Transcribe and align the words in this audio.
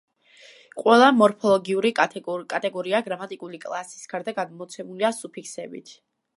ყველა 0.83 1.09
მორფოლოგიური 1.17 1.91
კატეგორია, 1.99 3.03
გრამატიკული 3.09 3.61
კლასის 3.67 4.11
გარდა, 4.15 4.37
გადმოცემულია 4.41 5.17
სუფიქსებით. 5.23 5.97